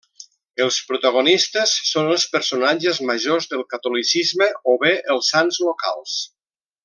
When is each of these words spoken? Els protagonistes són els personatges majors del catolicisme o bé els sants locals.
Els 0.63 0.77
protagonistes 0.91 1.73
són 1.89 2.09
els 2.15 2.25
personatges 2.37 3.01
majors 3.11 3.49
del 3.53 3.63
catolicisme 3.75 4.49
o 4.75 4.77
bé 4.85 4.93
els 5.17 5.31
sants 5.37 5.61
locals. 5.69 6.19